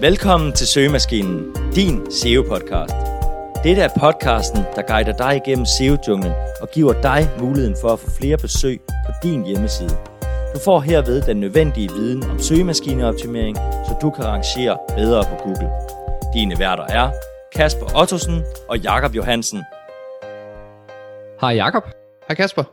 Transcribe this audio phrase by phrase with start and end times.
[0.00, 2.94] Velkommen til Søgemaskinen, din SEO-podcast.
[3.64, 8.10] Dette er podcasten, der guider dig igennem SEO-junglen og giver dig muligheden for at få
[8.10, 9.96] flere besøg på din hjemmeside.
[10.54, 15.70] Du får herved den nødvendige viden om søgemaskineoptimering, så du kan rangere bedre på Google.
[16.34, 17.10] Dine værter er
[17.54, 19.62] Kasper Ottosen og Jakob Johansen.
[21.40, 21.84] Hej Jakob.
[22.28, 22.64] Hej Kasper.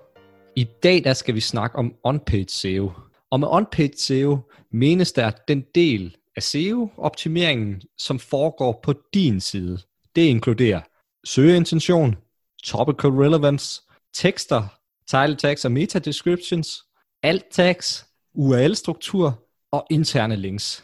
[0.56, 2.92] I dag der skal vi snakke om on-page SEO.
[3.32, 4.38] Og med on-page SEO
[4.72, 9.80] menes der den del af SEO-optimeringen, som foregår på din side.
[10.16, 10.82] Det inkluderer
[11.24, 12.16] søgeintention,
[12.64, 13.82] topical relevance,
[14.14, 14.68] tekster,
[15.08, 16.84] title tags og meta descriptions,
[17.24, 20.84] alt tags, URL-struktur og interne links.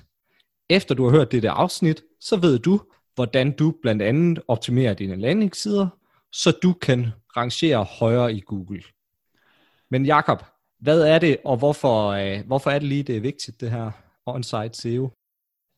[0.70, 2.81] Efter du har hørt dette afsnit, så ved du,
[3.16, 5.88] hvordan du blandt andet optimerer dine landingssider,
[6.31, 7.07] så du kan
[7.38, 8.84] rangere højere i Google.
[9.91, 10.43] Men Jakob,
[10.79, 13.91] hvad er det, og hvorfor, øh, hvorfor er det lige det er vigtigt, det her
[14.26, 15.12] on-site SEO?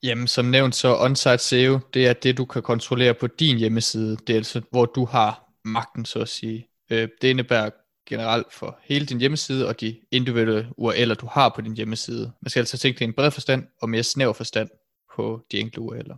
[0.04, 4.18] Jamen, som nævnt, så on-site SEO, det er det, du kan kontrollere på din hjemmeside.
[4.28, 6.68] Det er altså, hvor du har magten, så at sige.
[6.90, 7.70] Øh, det indebærer
[8.06, 12.32] generelt for hele din hjemmeside og de individuelle URL'er, du har på din hjemmeside.
[12.42, 14.70] Man skal altså tænke det i en bred forstand og mere snæver forstand
[15.16, 16.18] på de enkelte URL'er.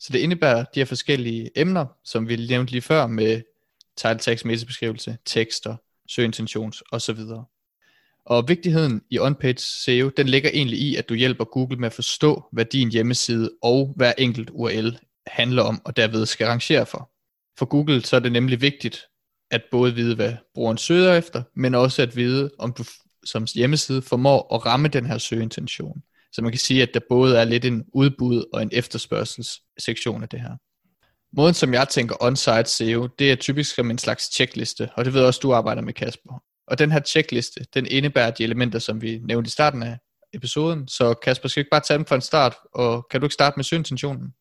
[0.00, 3.42] Så det indebærer de her forskellige emner, som vi nævnte lige før med
[3.96, 5.76] title text, metabeskrivelse, tekster,
[6.08, 7.18] søgeintentions osv.
[8.28, 11.92] Og vigtigheden i on-page SEO, den ligger egentlig i, at du hjælper Google med at
[11.92, 17.10] forstå, hvad din hjemmeside og hver enkelt URL handler om, og derved skal rangere for.
[17.58, 19.00] For Google så er det nemlig vigtigt
[19.50, 22.84] at både vide, hvad brugeren søger efter, men også at vide, om du
[23.24, 26.02] som hjemmeside formår at ramme den her søgeintention.
[26.32, 30.28] Så man kan sige, at der både er lidt en udbud og en efterspørgselssektion af
[30.28, 30.56] det her.
[31.36, 35.14] Måden, som jeg tænker on-site SEO, det er typisk som en slags checkliste, og det
[35.14, 36.42] ved også, du arbejder med, Kasper.
[36.70, 39.98] Og den her checkliste, den indebærer de elementer, som vi nævnte i starten af
[40.32, 40.88] episoden.
[40.88, 43.34] Så Kasper, skal vi ikke bare tage dem fra en start, og kan du ikke
[43.34, 44.34] starte med søgeintentionen?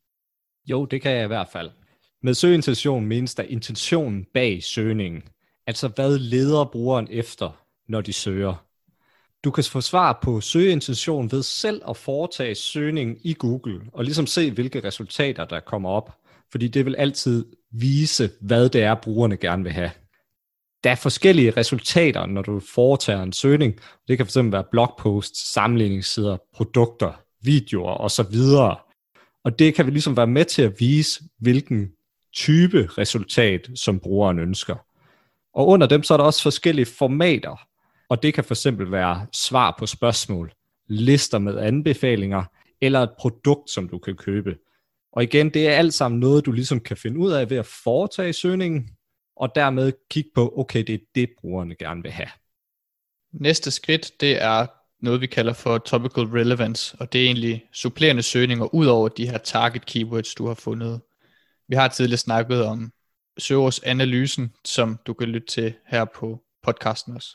[0.69, 1.69] Jo, det kan jeg i hvert fald.
[2.23, 5.23] Med søgeintention menes der intentionen bag søgningen.
[5.67, 8.65] Altså hvad leder brugeren efter, når de søger.
[9.43, 14.27] Du kan få svar på søgeintention ved selv at foretage søgningen i Google, og ligesom
[14.27, 16.17] se, hvilke resultater der kommer op.
[16.51, 19.91] Fordi det vil altid vise, hvad det er, brugerne gerne vil have
[20.83, 23.79] der er forskellige resultater, når du foretager en søgning.
[24.07, 28.35] Det kan fx være blogposts, sammenligningssider, produkter, videoer osv.
[29.43, 31.89] Og det kan vi ligesom være med til at vise, hvilken
[32.33, 34.75] type resultat, som brugeren ønsker.
[35.53, 37.67] Og under dem så er der også forskellige formater,
[38.09, 40.51] og det kan fx være svar på spørgsmål,
[40.89, 42.43] lister med anbefalinger,
[42.81, 44.55] eller et produkt, som du kan købe.
[45.13, 47.65] Og igen, det er alt sammen noget, du ligesom kan finde ud af ved at
[47.65, 48.89] foretage søgningen,
[49.39, 52.29] og dermed kigge på, okay, det er det, brugerne gerne vil have.
[53.33, 54.65] Næste skridt, det er
[55.01, 59.29] noget, vi kalder for topical relevance, og det er egentlig supplerende søgninger ud over de
[59.29, 61.01] her target keywords, du har fundet.
[61.67, 62.91] Vi har tidligere snakket om
[63.37, 67.29] søgeårsanalysen, som du kan lytte til her på podcasten også.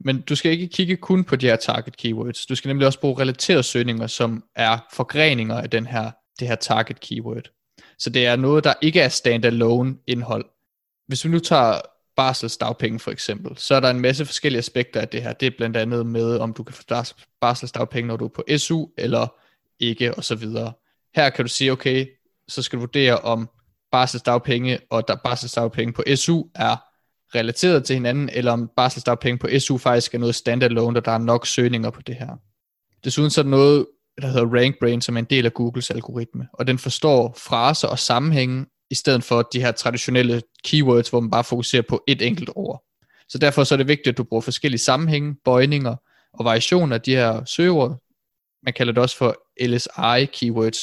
[0.00, 2.46] Men du skal ikke kigge kun på de her target keywords.
[2.46, 6.10] Du skal nemlig også bruge relaterede søgninger, som er forgreninger af den her,
[6.40, 7.50] det her target keyword.
[7.98, 10.44] Så det er noget, der ikke er standalone indhold
[11.06, 11.80] hvis vi nu tager
[12.16, 15.32] barselsdagpenge for eksempel, så er der en masse forskellige aspekter af det her.
[15.32, 16.82] Det er blandt andet med, om du kan få
[17.40, 19.26] barselsdagpenge, når du er på SU, eller
[19.80, 20.72] ikke, og så videre.
[21.16, 22.06] Her kan du sige, okay,
[22.48, 23.48] så skal du vurdere, om
[23.92, 26.76] barselsdagpenge og der barselsdagpenge på SU er
[27.34, 31.18] relateret til hinanden, eller om barselsdagpenge på SU faktisk er noget standalone, og der er
[31.18, 32.36] nok søgninger på det her.
[33.04, 33.86] Desuden så er der noget,
[34.22, 37.98] der hedder RankBrain, som er en del af Googles algoritme, og den forstår fraser og
[37.98, 42.50] sammenhænge i stedet for de her traditionelle keywords, hvor man bare fokuserer på et enkelt
[42.54, 42.84] ord.
[43.28, 45.96] Så derfor så er det vigtigt, at du bruger forskellige sammenhænge, bøjninger
[46.32, 47.98] og variationer af de her søgeord.
[48.62, 50.78] Man kalder det også for LSI keywords,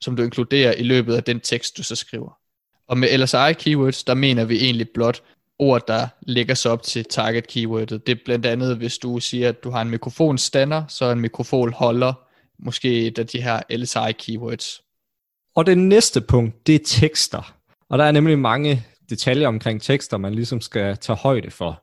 [0.00, 2.38] som du inkluderer i løbet af den tekst, du så skriver.
[2.88, 5.22] Og med LSI keywords, der mener vi egentlig blot
[5.58, 8.06] ord, der lægger sig op til target keywordet.
[8.06, 12.12] Det er blandt andet, hvis du siger, at du har en mikrofonstander, så en mikrofonholder,
[12.58, 14.85] måske et af de her LSI keywords.
[15.56, 17.56] Og det næste punkt, det er tekster.
[17.88, 21.82] Og der er nemlig mange detaljer omkring tekster, man ligesom skal tage højde for.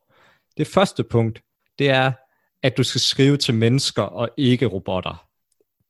[0.58, 1.42] Det første punkt,
[1.80, 2.12] det er,
[2.64, 5.28] at du skal skrive til mennesker og ikke robotter.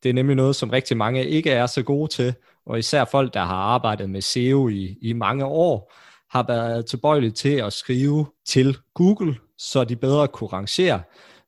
[0.04, 2.34] Det er nemlig noget, som rigtig mange ikke er så gode til,
[2.66, 5.94] og især folk, der har arbejdet med SEO i, i mange år,
[6.30, 11.02] har været tilbøjelige til at skrive til Google, så de bedre kunne rangere.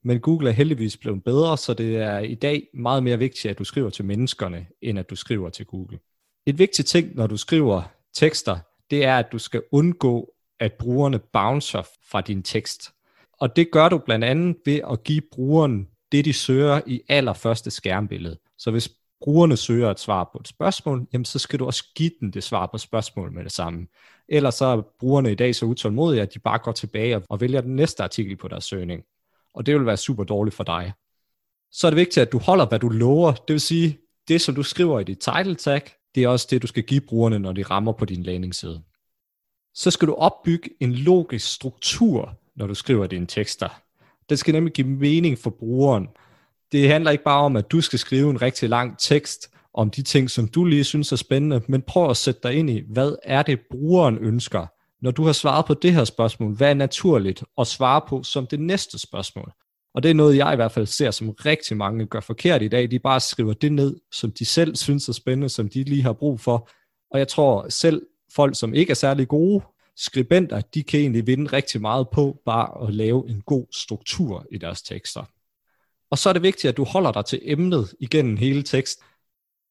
[0.04, 3.60] Men Google er heldigvis blevet bedre, så det er i dag meget mere vigtigt, at
[3.60, 6.00] du skriver til menneskerne, end at du skriver til Google.
[6.47, 7.83] Et vigtigt ting, når du skriver
[8.13, 8.57] tekster,
[8.89, 12.92] det er, at du skal undgå, at brugerne bouncer fra din tekst.
[13.39, 17.71] Og det gør du blandt andet ved at give brugeren det, de søger i allerførste
[17.71, 18.38] skærmbillede.
[18.57, 18.89] Så hvis
[19.21, 22.44] brugerne søger et svar på et spørgsmål, jamen så skal du også give dem det
[22.44, 23.88] svar på spørgsmålet med det samme.
[24.30, 27.62] Ellers så er brugerne i dag så utålmodige, at de bare går tilbage og vælger
[27.62, 29.03] den næste artikel på deres søgning.
[29.53, 30.94] Og det vil være super dårligt for dig.
[31.71, 33.31] Så er det vigtigt, at du holder, hvad du lover.
[33.31, 35.81] Det vil sige, det som du skriver i dit title tag,
[36.15, 38.81] det er også det, du skal give brugerne, når de rammer på din landingsside.
[39.73, 43.69] Så skal du opbygge en logisk struktur, når du skriver dine tekster.
[44.29, 46.07] Det skal nemlig give mening for brugeren.
[46.71, 50.01] Det handler ikke bare om, at du skal skrive en rigtig lang tekst om de
[50.01, 53.15] ting, som du lige synes er spændende, men prøv at sætte dig ind i, hvad
[53.23, 54.67] er det, brugeren ønsker?
[55.01, 58.47] Når du har svaret på det her spørgsmål, hvad er naturligt at svare på som
[58.47, 59.51] det næste spørgsmål?
[59.95, 62.68] Og det er noget, jeg i hvert fald ser, som rigtig mange gør forkert i
[62.68, 62.92] dag.
[62.92, 66.13] De bare skriver det ned, som de selv synes er spændende, som de lige har
[66.13, 66.69] brug for.
[67.12, 68.01] Og jeg tror selv
[68.36, 69.63] folk, som ikke er særlig gode
[69.95, 74.57] skribenter, de kan egentlig vinde rigtig meget på bare at lave en god struktur i
[74.57, 75.24] deres tekster.
[76.09, 79.06] Og så er det vigtigt, at du holder dig til emnet igennem hele teksten.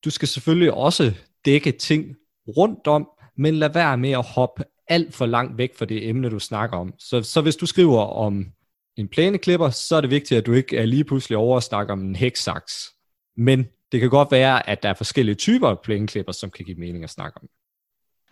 [0.04, 2.16] Du skal selvfølgelig også dække ting
[2.56, 6.30] rundt om, men lad være med at hoppe alt for langt væk fra det emne,
[6.30, 6.94] du snakker om.
[6.98, 8.46] Så, så hvis du skriver om
[8.96, 11.92] en plæneklipper, så er det vigtigt, at du ikke er lige pludselig over og snakker
[11.92, 12.90] om en hæksaks.
[13.36, 16.78] Men det kan godt være, at der er forskellige typer af plæneklipper, som kan give
[16.78, 17.48] mening at snakke om.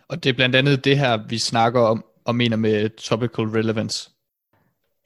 [0.07, 4.09] Og det er blandt andet det her, vi snakker om og mener med topical relevance.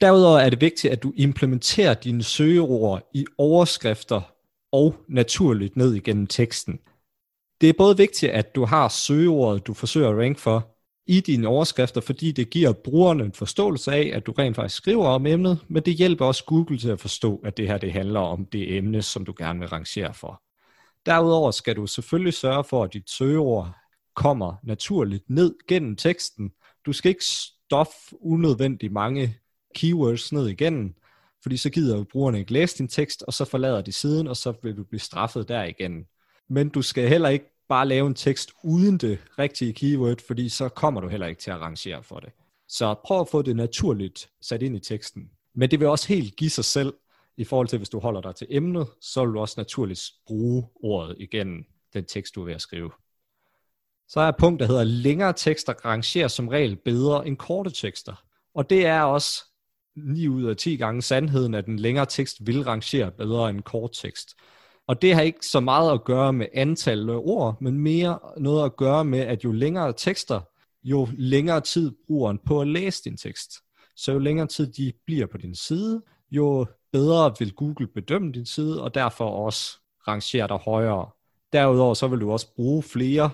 [0.00, 4.20] Derudover er det vigtigt, at du implementerer dine søgeord i overskrifter
[4.72, 6.78] og naturligt ned igennem teksten.
[7.60, 10.77] Det er både vigtigt, at du har søgeordet, du forsøger at rank for,
[11.08, 15.06] i dine overskrifter, fordi det giver brugerne en forståelse af, at du rent faktisk skriver
[15.06, 18.20] om emnet, men det hjælper også Google til at forstå, at det her det handler
[18.20, 20.42] om det emne, som du gerne vil rangere for.
[21.06, 23.70] Derudover skal du selvfølgelig sørge for, at dit søgeord
[24.14, 26.50] kommer naturligt ned gennem teksten.
[26.86, 29.36] Du skal ikke stof unødvendigt mange
[29.74, 30.94] keywords ned igennem,
[31.42, 34.52] fordi så gider brugerne ikke læse din tekst, og så forlader de siden, og så
[34.62, 36.04] vil du blive straffet der igen.
[36.48, 40.68] Men du skal heller ikke bare lave en tekst uden det rigtige keyword, fordi så
[40.68, 42.32] kommer du heller ikke til at rangere for det.
[42.68, 45.30] Så prøv at få det naturligt sat ind i teksten.
[45.54, 46.94] Men det vil også helt give sig selv,
[47.36, 50.68] i forhold til hvis du holder dig til emnet, så vil du også naturligt bruge
[50.74, 52.90] ordet igennem den tekst, du er ved at skrive.
[54.08, 58.24] Så er et punkt, der hedder, længere tekster rangerer som regel bedre end korte tekster.
[58.54, 59.44] Og det er også
[59.96, 63.62] 9 ud af 10 gange sandheden, at en længere tekst vil rangere bedre end en
[63.62, 64.34] kort tekst.
[64.88, 68.76] Og det har ikke så meget at gøre med antal ord, men mere noget at
[68.76, 70.40] gøre med, at jo længere tekster,
[70.84, 73.52] jo længere tid bruger den på at læse din tekst.
[73.96, 78.46] Så jo længere tid de bliver på din side, jo bedre vil Google bedømme din
[78.46, 81.10] side, og derfor også rangere dig højere.
[81.52, 83.30] Derudover så vil du også bruge flere,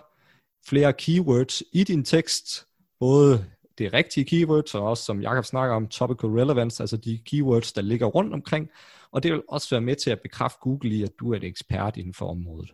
[0.66, 2.66] flere keywords i din tekst,
[3.00, 3.44] både
[3.78, 7.82] det rigtige keywords, og også som Jakob snakker om, topical relevance, altså de keywords, der
[7.82, 8.70] ligger rundt omkring,
[9.14, 11.44] og det vil også være med til at bekræfte Google i, at du er et
[11.44, 12.70] ekspert inden for området.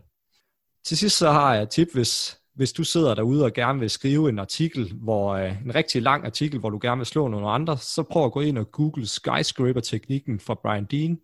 [0.85, 3.91] Til sidst så har jeg et tip, hvis, hvis du sidder derude og gerne vil
[3.91, 7.49] skrive en artikel, hvor øh, en rigtig lang artikel, hvor du gerne vil slå nogle
[7.49, 11.19] andre, så prøv at gå ind og google skyscraper-teknikken fra Brian Dean.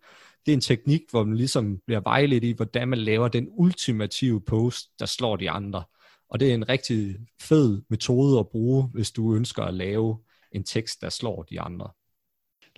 [0.45, 4.41] Det er en teknik, hvor man ligesom bliver vejledt i, hvordan man laver den ultimative
[4.41, 5.83] post, der slår de andre.
[6.29, 10.17] Og det er en rigtig fed metode at bruge, hvis du ønsker at lave
[10.51, 11.89] en tekst, der slår de andre.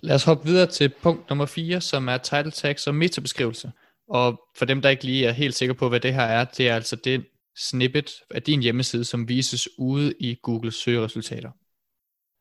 [0.02, 3.72] Lad os hoppe videre til punkt nummer 4, som er title tags og metabeskrivelse.
[4.08, 6.68] Og for dem, der ikke lige er helt sikre på, hvad det her er, det
[6.68, 7.26] er altså det
[7.56, 11.50] snippet af din hjemmeside, som vises ude i Googles søgeresultater.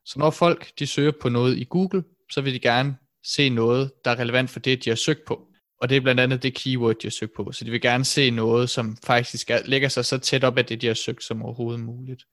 [0.05, 3.91] Så når folk de søger på noget i Google, så vil de gerne se noget,
[4.05, 5.45] der er relevant for det, de har søgt på.
[5.81, 7.51] Og det er blandt andet det keyword, de har søgt på.
[7.51, 10.65] Så de vil gerne se noget, som faktisk er, lægger sig så tæt op af
[10.65, 12.23] det, de har søgt som overhovedet muligt.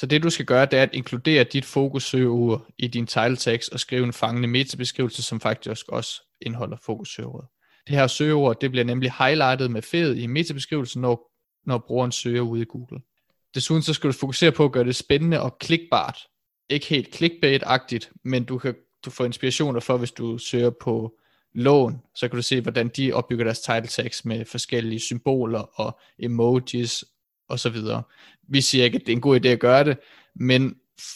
[0.00, 3.68] Så det du skal gøre, det er at inkludere dit fokussøgeord i din title text
[3.72, 7.48] og skrive en fangende metabeskrivelse, som faktisk også indeholder fokussøgeordet.
[7.86, 11.32] Det her søgeord, det bliver nemlig highlightet med fed i metabeskrivelsen, når,
[11.66, 13.00] når brugeren søger ude i Google.
[13.54, 16.18] Desuden så skal du fokusere på at gøre det spændende og klikbart.
[16.68, 18.74] Ikke helt clickbait-agtigt, men du kan
[19.04, 21.14] du får inspirationer for, hvis du søger på
[21.54, 25.98] lån, så kan du se, hvordan de opbygger deres title tags med forskellige symboler og
[26.18, 27.04] emojis
[27.48, 28.02] og så videre.
[28.48, 29.98] Vi siger ikke, at det er en god idé at gøre det,
[30.34, 30.74] men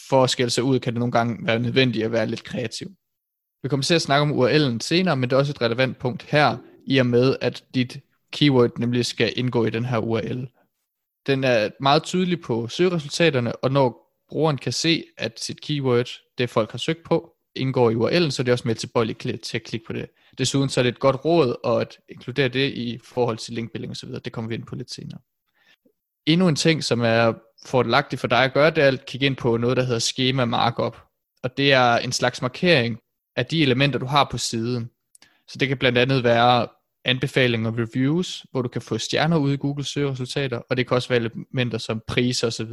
[0.09, 2.87] for at skælde sig ud, kan det nogle gange være nødvendigt at være lidt kreativ.
[3.63, 6.23] Vi kommer til at snakke om URL'en senere, men det er også et relevant punkt
[6.23, 7.99] her, i og med, at dit
[8.31, 10.47] keyword nemlig skal indgå i den her URL.
[11.27, 16.49] Den er meget tydelig på søgeresultaterne, og når brugeren kan se, at sit keyword, det
[16.49, 19.63] folk har søgt på, indgår i URL'en, så er det også mere tilbøjeligt til at
[19.63, 20.09] klikke på det.
[20.37, 24.09] Desuden så er det et godt råd at inkludere det i forhold til linkbuilding osv.
[24.09, 25.19] Det kommer vi ind på lidt senere.
[26.25, 27.33] Endnu en ting, som er
[27.65, 30.45] fordelagtigt for dig at gøre, det er at kigge ind på noget, der hedder schema
[30.45, 30.97] markup.
[31.43, 32.99] Og det er en slags markering
[33.35, 34.89] af de elementer, du har på siden.
[35.47, 36.67] Så det kan blandt andet være
[37.05, 40.95] anbefalinger og reviews, hvor du kan få stjerner ud i Google søgeresultater, og det kan
[40.95, 42.71] også være elementer som priser osv.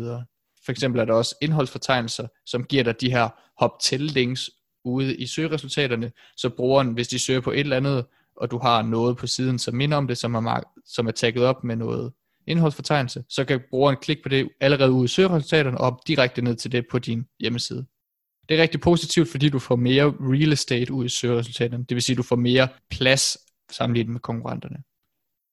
[0.64, 3.28] For eksempel er der også indholdsfortegnelser, som giver dig de her
[3.58, 4.50] hop til links
[4.84, 8.04] ude i søgeresultaterne, så brugeren, hvis de søger på et eller andet,
[8.36, 11.44] og du har noget på siden, som minder om det, som er, som er tagget
[11.44, 12.12] op med noget
[12.50, 16.56] indholdsfortegnelse, så kan brugeren klikke på det allerede ude i søgeresultaterne og op direkte ned
[16.56, 17.86] til det på din hjemmeside.
[18.48, 21.84] Det er rigtig positivt, fordi du får mere real estate ud i søgeresultaterne.
[21.84, 23.38] Det vil sige, at du får mere plads
[23.70, 24.76] sammenlignet med konkurrenterne.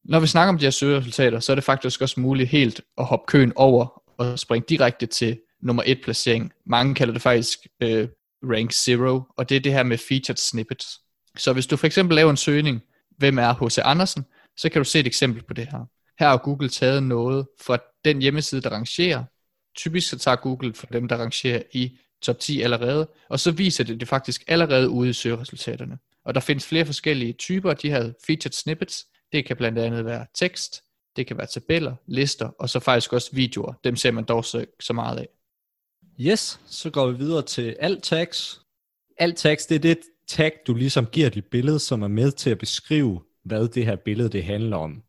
[0.06, 3.06] Når vi snakker om de her søgeresultater, så er det faktisk også muligt helt at
[3.06, 6.52] hoppe køen over og springe direkte til nummer et placering.
[6.66, 8.08] Mange kalder det faktisk øh,
[8.44, 11.00] rank 0, og det er det her med featured snippets.
[11.38, 12.82] Så hvis du for eksempel laver en søgning,
[13.18, 13.78] hvem er H.C.
[13.84, 14.26] Andersen,
[14.58, 15.86] så kan du se et eksempel på det her.
[16.20, 19.24] Her har Google taget noget fra den hjemmeside, der rangerer.
[19.76, 23.84] Typisk så tager Google for dem, der rangerer i top 10 allerede, og så viser
[23.84, 25.98] det det faktisk allerede ude i søgeresultaterne.
[26.26, 29.06] Og der findes flere forskellige typer af de her featured snippets.
[29.32, 30.84] Det kan blandt andet være tekst,
[31.16, 33.74] det kan være tabeller, lister, og så faktisk også videoer.
[33.84, 35.28] Dem ser man dog så, så meget af.
[36.20, 38.62] Yes, så går vi videre til alt tags.
[39.18, 42.50] Alt tags, det er det tag, du ligesom giver dit billede, som er med til
[42.50, 45.04] at beskrive, hvad det her billede det handler om.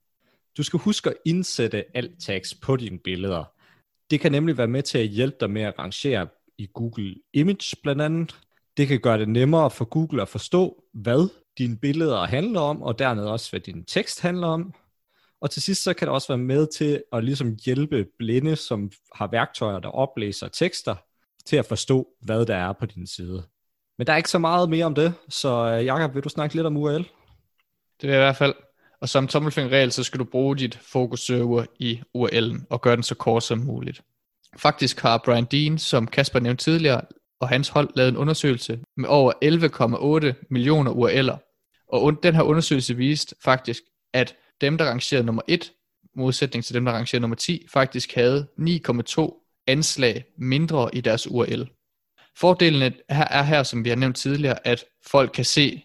[0.58, 3.44] Du skal huske at indsætte alt tags på dine billeder.
[4.10, 7.76] Det kan nemlig være med til at hjælpe dig med at rangere i Google Image
[7.82, 8.40] blandt andet.
[8.76, 12.98] Det kan gøre det nemmere for Google at forstå, hvad dine billeder handler om, og
[12.98, 14.74] dermed også, hvad din tekst handler om.
[15.40, 18.90] Og til sidst så kan det også være med til at ligesom hjælpe blinde, som
[19.14, 20.94] har værktøjer, der oplæser tekster,
[21.46, 23.42] til at forstå, hvad der er på din side.
[23.98, 26.54] Men der er ikke så meget mere om det, så øh, Jakob, vil du snakke
[26.54, 27.02] lidt om URL?
[28.00, 28.54] Det vil jeg i hvert fald.
[29.00, 33.14] Og som tommelfingerregel, så skal du bruge dit fokusserver i URL'en og gøre den så
[33.14, 34.02] kort som muligt.
[34.56, 37.00] Faktisk har Brian Dean, som Kasper nævnte tidligere,
[37.40, 39.32] og hans hold lavet en undersøgelse med over
[40.34, 41.36] 11,8 millioner URL'er.
[41.88, 45.72] Og den her undersøgelse viste faktisk, at dem, der rangerede nummer 1,
[46.16, 51.68] modsætning til dem, der rangerede nummer 10, faktisk havde 9,2 anslag mindre i deres URL.
[52.36, 55.84] Fordelen er her, som vi har nævnt tidligere, at folk kan se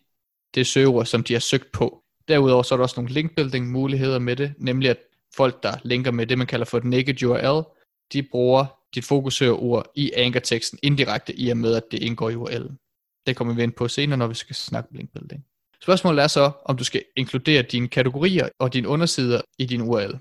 [0.56, 2.03] det server, som de har søgt på.
[2.28, 4.98] Derudover så er der også nogle linkbuilding muligheder med det, nemlig at
[5.36, 7.64] folk, der linker med det, man kalder for et naked URL,
[8.14, 8.66] de bruger
[8.96, 13.24] dit fokusøgeord i ankerteksten indirekte i og med, at det indgår i URL'en.
[13.28, 15.46] Det kommer vi ind på senere, når vi skal snakke om linkbuilding.
[15.82, 20.18] Spørgsmålet er så, om du skal inkludere dine kategorier og dine undersider i din URL.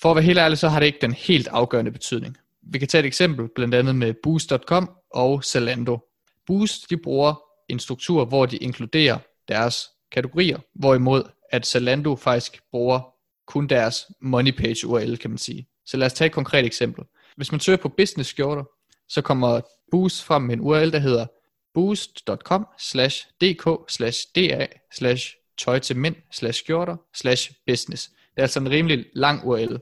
[0.00, 2.36] For at være helt ærlig, så har det ikke den helt afgørende betydning.
[2.62, 5.98] Vi kan tage et eksempel, blandt andet med Boost.com og Zalando.
[6.46, 9.18] Boost de bruger en struktur, hvor de inkluderer
[9.48, 13.14] deres kategorier, hvorimod at Zalando faktisk bruger
[13.46, 15.68] kun deres money page URL, kan man sige.
[15.86, 17.04] Så lad os tage et konkret eksempel.
[17.36, 18.64] Hvis man søger på business skjorter,
[19.08, 19.60] så kommer
[19.90, 21.26] Boost frem med en URL, der hedder
[21.74, 28.08] boost.com slash dk slash da slash tøj til mænd slash skjorter slash business.
[28.08, 29.78] Det er altså en rimelig lang URL,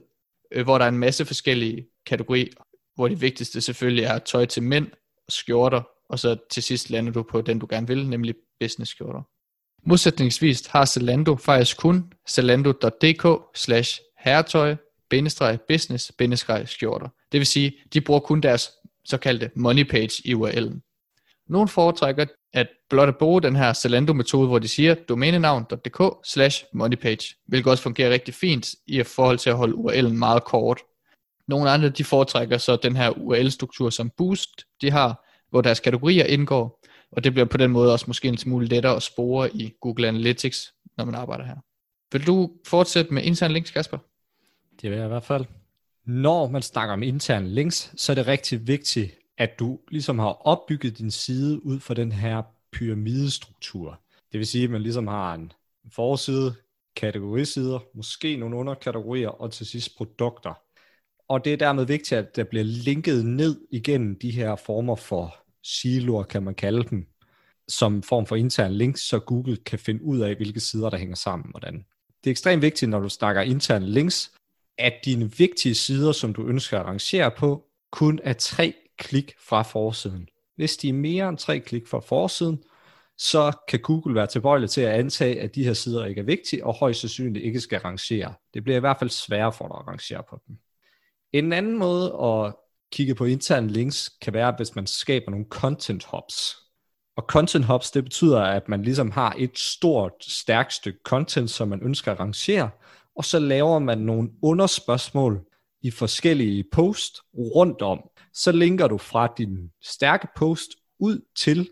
[0.51, 2.53] øh, hvor der er en masse forskellige kategorier,
[2.95, 4.87] hvor det vigtigste selvfølgelig er tøj til mænd,
[5.29, 9.21] skjorter, og så til sidst lander du på den, du gerne vil, nemlig business skjorter.
[9.87, 14.75] Modsætningsvis har Zalando faktisk kun zalando.dk slash herretøj
[15.67, 16.11] business
[16.65, 17.07] skjorter.
[17.31, 18.71] Det vil sige, de bruger kun deres
[19.05, 20.81] såkaldte money page i URL'en.
[21.49, 27.35] Nogle foretrækker at blot at bruge den her Zalando-metode, hvor de siger domænenavn.dk slash moneypage,
[27.47, 30.79] hvilket også fungerer rigtig fint i forhold til at holde URL'en meget kort.
[31.47, 34.49] Nogle andre de foretrækker så den her URL-struktur som Boost,
[34.81, 36.79] de har, hvor deres kategorier indgår,
[37.11, 40.07] og det bliver på den måde også måske en smule lettere at spore i Google
[40.07, 41.55] Analytics, når man arbejder her.
[42.11, 43.97] Vil du fortsætte med interne links, Kasper?
[44.81, 45.45] Det vil jeg i hvert fald.
[46.05, 50.47] Når man snakker om interne links, så er det rigtig vigtigt, at du ligesom har
[50.47, 53.99] opbygget din side ud fra den her pyramidestruktur.
[54.31, 55.51] Det vil sige, at man ligesom har en
[55.91, 56.55] forside,
[56.95, 60.53] kategorisider, måske nogle underkategorier, og til sidst produkter.
[61.27, 65.35] Og det er dermed vigtigt, at der bliver linket ned igennem de her former for
[65.67, 67.07] siloer, kan man kalde dem,
[67.67, 71.15] som form for intern links, så Google kan finde ud af, hvilke sider, der hænger
[71.15, 71.49] sammen.
[71.49, 71.85] Hvordan.
[72.23, 74.31] Det er ekstremt vigtigt, når du snakker interne links,
[74.77, 79.61] at dine vigtige sider, som du ønsker at rangere på, kun er tre klik fra
[79.61, 80.27] forsiden.
[80.55, 82.63] Hvis de er mere end tre klik fra forsiden,
[83.17, 86.65] så kan Google være tilbøjelig til at antage, at de her sider ikke er vigtige,
[86.65, 88.33] og højst sandsynligt ikke skal rangere.
[88.53, 90.57] Det bliver i hvert fald sværere for dig at rangere på dem.
[91.33, 92.53] En anden måde at
[92.91, 96.55] kigge på interne links kan være, hvis man skaber nogle content hubs.
[97.17, 101.67] Og content hubs, det betyder, at man ligesom har et stort, stærkt stykke content, som
[101.67, 102.69] man ønsker at rangere,
[103.15, 105.45] og så laver man nogle underspørgsmål
[105.81, 108.09] i forskellige post rundt om.
[108.33, 111.69] Så linker du fra din stærke post ud til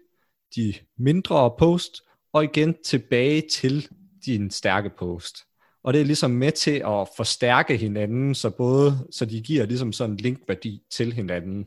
[0.55, 2.01] de mindre post,
[2.33, 3.87] og igen tilbage til
[4.25, 5.37] din stærke post.
[5.85, 9.93] Og det er ligesom med til at forstærke hinanden, så både så de giver ligesom
[9.93, 11.65] sådan en linkværdi til hinanden.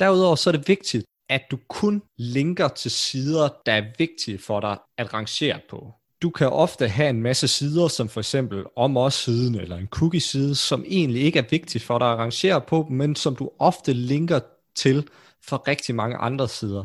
[0.00, 4.60] Derudover så er det vigtigt, at du kun linker til sider, der er vigtige for
[4.60, 5.92] dig at rangere på.
[6.22, 9.88] Du kan ofte have en masse sider, som for eksempel om os siden eller en
[9.88, 13.50] cookie side, som egentlig ikke er vigtig for dig at rangere på, men som du
[13.58, 14.40] ofte linker
[14.74, 15.08] til
[15.44, 16.84] for rigtig mange andre sider.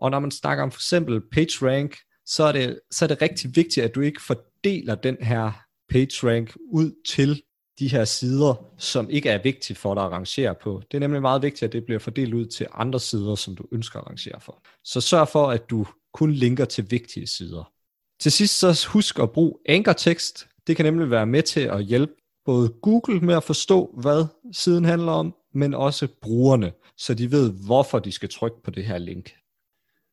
[0.00, 1.96] Og når man snakker om for eksempel PageRank,
[2.26, 6.56] så er det, så er det rigtig vigtigt, at du ikke fordeler den her PageRank
[6.70, 7.42] ud til
[7.78, 10.82] de her sider, som ikke er vigtige for dig at rangere på.
[10.90, 13.64] Det er nemlig meget vigtigt, at det bliver fordelt ud til andre sider, som du
[13.72, 14.62] ønsker at rangere for.
[14.84, 17.72] Så sørg for, at du kun linker til vigtige sider.
[18.20, 20.46] Til sidst så husk at bruge ankertekst.
[20.66, 22.12] Det kan nemlig være med til at hjælpe
[22.44, 27.52] både Google med at forstå, hvad siden handler om, men også brugerne, så de ved,
[27.66, 29.32] hvorfor de skal trykke på det her link.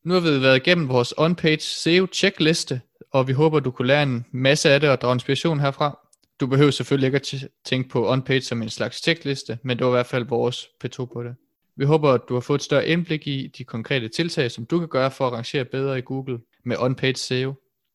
[0.06, 2.82] Nu har vi været igennem vores on-page SEO checkliste,
[3.14, 6.00] og vi håber, du kunne lære en masse af det og drage inspiration herfra.
[6.40, 9.92] Du behøver selvfølgelig ikke at tænke på OnPage som en slags tjekliste, men det var
[9.92, 11.36] i hvert fald vores P2 på det.
[11.76, 14.80] Vi håber, at du har fået et større indblik i de konkrete tiltag, som du
[14.80, 17.54] kan gøre for at rangere bedre i Google med OnPage SEO.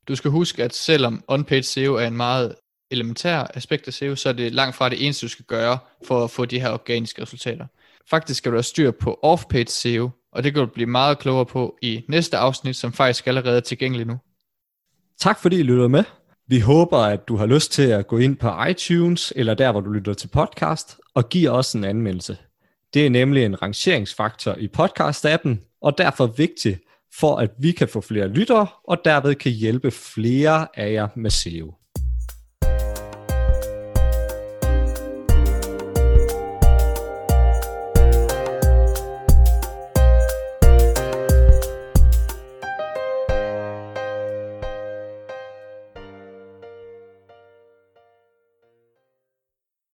[0.09, 2.55] Du skal huske, at selvom OnPage SEO er en meget
[2.91, 6.25] elementær aspekt af SEO, så er det langt fra det eneste, du skal gøre for
[6.25, 7.67] at få de her organiske resultater.
[8.11, 11.47] Faktisk skal du have styr på off-page SEO, og det kan du blive meget klogere
[11.47, 14.19] på i næste afsnit, som faktisk allerede er tilgængelig nu.
[15.21, 16.05] Tak fordi I lyttede med.
[16.47, 19.81] Vi håber, at du har lyst til at gå ind på iTunes, eller der, hvor
[19.81, 22.37] du lytter til podcast, og give os en anmeldelse.
[22.95, 26.81] Det er nemlig en rangeringsfaktor i podcast-appen, og derfor vigtigt,
[27.15, 31.31] for at vi kan få flere lyttere, og derved kan hjælpe flere af jer med
[31.31, 31.75] SEO.